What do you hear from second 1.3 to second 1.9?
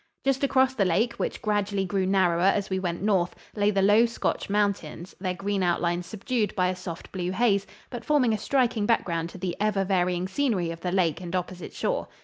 gradually